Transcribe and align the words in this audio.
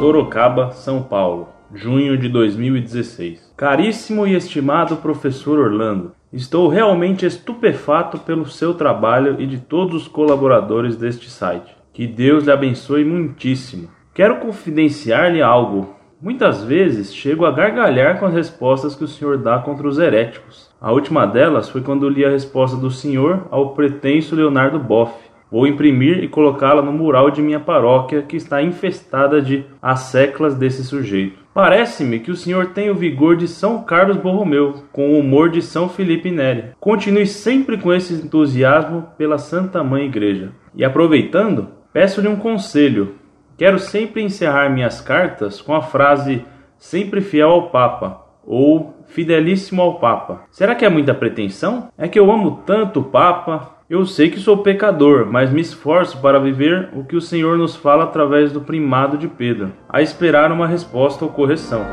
Sorocaba, 0.00 0.70
São 0.70 1.02
Paulo, 1.02 1.50
junho 1.74 2.16
de 2.16 2.26
2016. 2.26 3.52
Caríssimo 3.54 4.26
e 4.26 4.34
estimado 4.34 4.96
professor 4.96 5.58
Orlando, 5.58 6.12
estou 6.32 6.68
realmente 6.68 7.26
estupefato 7.26 8.16
pelo 8.16 8.46
seu 8.46 8.72
trabalho 8.72 9.36
e 9.38 9.46
de 9.46 9.58
todos 9.58 9.94
os 9.94 10.08
colaboradores 10.08 10.96
deste 10.96 11.28
site. 11.28 11.76
Que 11.92 12.06
Deus 12.06 12.44
lhe 12.44 12.50
abençoe 12.50 13.04
muitíssimo. 13.04 13.90
Quero 14.14 14.36
confidenciar-lhe 14.36 15.42
algo. 15.42 15.94
Muitas 16.18 16.64
vezes 16.64 17.14
chego 17.14 17.44
a 17.44 17.50
gargalhar 17.50 18.18
com 18.18 18.24
as 18.24 18.32
respostas 18.32 18.94
que 18.94 19.04
o 19.04 19.08
senhor 19.08 19.36
dá 19.36 19.58
contra 19.58 19.86
os 19.86 19.98
heréticos. 19.98 20.70
A 20.80 20.90
última 20.90 21.26
delas 21.26 21.68
foi 21.68 21.82
quando 21.82 22.08
li 22.08 22.24
a 22.24 22.30
resposta 22.30 22.74
do 22.74 22.90
senhor 22.90 23.46
ao 23.50 23.74
pretenso 23.74 24.34
Leonardo 24.34 24.78
Boff. 24.78 25.29
Vou 25.50 25.66
imprimir 25.66 26.22
e 26.22 26.28
colocá-la 26.28 26.80
no 26.80 26.92
mural 26.92 27.30
de 27.30 27.42
minha 27.42 27.58
paróquia, 27.58 28.22
que 28.22 28.36
está 28.36 28.62
infestada 28.62 29.42
de 29.42 29.64
asseclas 29.82 30.54
desse 30.54 30.84
sujeito. 30.84 31.40
Parece-me 31.52 32.20
que 32.20 32.30
o 32.30 32.36
senhor 32.36 32.66
tem 32.68 32.90
o 32.90 32.94
vigor 32.94 33.36
de 33.36 33.48
São 33.48 33.82
Carlos 33.82 34.16
Borromeu, 34.16 34.84
com 34.92 35.10
o 35.10 35.18
humor 35.18 35.50
de 35.50 35.60
São 35.60 35.88
Felipe 35.88 36.30
Neri. 36.30 36.66
Continue 36.78 37.26
sempre 37.26 37.76
com 37.76 37.92
esse 37.92 38.14
entusiasmo 38.14 39.08
pela 39.18 39.38
Santa 39.38 39.82
Mãe 39.82 40.06
Igreja. 40.06 40.52
E 40.74 40.84
aproveitando, 40.84 41.68
peço-lhe 41.92 42.28
um 42.28 42.36
conselho. 42.36 43.16
Quero 43.58 43.78
sempre 43.78 44.22
encerrar 44.22 44.70
minhas 44.70 45.00
cartas 45.00 45.60
com 45.60 45.74
a 45.74 45.82
frase 45.82 46.44
sempre 46.78 47.20
fiel 47.20 47.50
ao 47.50 47.70
Papa 47.70 48.29
ou 48.50 48.96
fidelíssimo 49.06 49.80
ao 49.80 50.00
Papa. 50.00 50.42
Será 50.50 50.74
que 50.74 50.84
é 50.84 50.88
muita 50.88 51.14
pretensão? 51.14 51.88
É 51.96 52.08
que 52.08 52.18
eu 52.18 52.32
amo 52.32 52.62
tanto 52.66 52.98
o 52.98 53.04
Papa, 53.04 53.76
eu 53.88 54.04
sei 54.04 54.28
que 54.28 54.40
sou 54.40 54.58
pecador, 54.58 55.28
mas 55.30 55.52
me 55.52 55.60
esforço 55.60 56.18
para 56.18 56.40
viver 56.40 56.88
o 56.92 57.04
que 57.04 57.14
o 57.14 57.20
Senhor 57.20 57.56
nos 57.56 57.76
fala 57.76 58.04
através 58.04 58.50
do 58.50 58.60
primado 58.60 59.16
de 59.16 59.28
Pedro, 59.28 59.72
a 59.88 60.02
esperar 60.02 60.50
uma 60.50 60.66
resposta 60.66 61.24
ou 61.24 61.30
correção. 61.30 61.84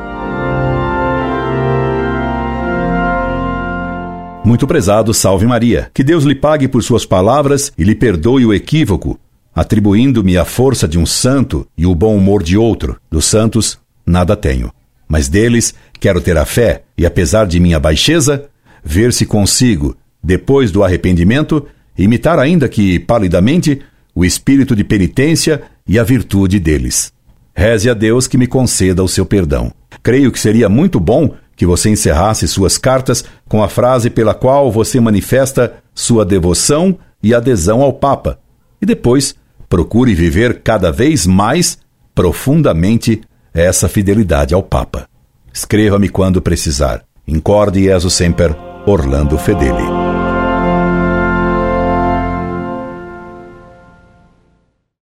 Muito 4.43 4.65
prezado, 4.65 5.13
salve 5.13 5.45
Maria. 5.45 5.91
Que 5.93 6.03
Deus 6.03 6.23
lhe 6.23 6.33
pague 6.33 6.67
por 6.67 6.81
suas 6.81 7.05
palavras 7.05 7.71
e 7.77 7.83
lhe 7.83 7.93
perdoe 7.93 8.47
o 8.47 8.53
equívoco, 8.53 9.19
atribuindo-me 9.53 10.37
a 10.37 10.45
força 10.45 10.87
de 10.87 10.97
um 10.97 11.05
santo 11.05 11.67
e 11.77 11.85
o 11.85 11.93
bom 11.93 12.15
humor 12.15 12.41
de 12.41 12.57
outro. 12.57 12.97
Dos 13.11 13.25
santos, 13.25 13.79
nada 14.05 14.35
tenho. 14.35 14.71
Mas 15.07 15.29
deles 15.29 15.73
quero 15.99 16.21
ter 16.21 16.37
a 16.37 16.45
fé 16.45 16.83
e, 16.97 17.05
apesar 17.05 17.45
de 17.45 17.59
minha 17.59 17.79
baixeza, 17.79 18.45
ver 18.83 19.11
se 19.13 19.25
consigo, 19.25 19.95
depois 20.23 20.71
do 20.71 20.83
arrependimento, 20.83 21.65
imitar 21.97 22.39
ainda 22.39 22.67
que 22.69 22.99
palidamente 22.99 23.81
o 24.13 24.25
espírito 24.25 24.75
de 24.75 24.83
penitência 24.83 25.61
e 25.87 25.99
a 25.99 26.03
virtude 26.03 26.59
deles. 26.59 27.13
Reze 27.55 27.89
a 27.89 27.93
Deus 27.93 28.27
que 28.27 28.37
me 28.37 28.47
conceda 28.47 29.03
o 29.03 29.07
seu 29.07 29.25
perdão. 29.25 29.71
Creio 30.03 30.31
que 30.31 30.39
seria 30.39 30.69
muito 30.69 30.99
bom 30.99 31.33
que 31.55 31.65
você 31.65 31.89
encerrasse 31.89 32.47
suas 32.47 32.77
cartas 32.77 33.25
com 33.47 33.63
a 33.63 33.67
frase 33.67 34.09
pela 34.09 34.33
qual 34.33 34.71
você 34.71 34.99
manifesta 34.99 35.73
sua 35.93 36.23
devoção 36.23 36.97
e 37.21 37.33
adesão 37.33 37.81
ao 37.81 37.91
Papa, 37.91 38.39
e 38.79 38.85
depois 38.85 39.35
procure 39.67 40.13
viver 40.13 40.61
cada 40.61 40.91
vez 40.91 41.25
mais 41.25 41.79
profundamente 42.13 43.21
essa 43.53 43.89
fidelidade 43.89 44.53
ao 44.53 44.61
Papa. 44.61 45.09
Escreva-me 45.57 46.07
quando 46.09 46.39
precisar. 46.39 47.03
Incorde 47.27 47.81
Jesus 47.81 48.13
Semper, 48.13 48.55
Orlando 48.85 49.39
Fedeli. 49.39 49.96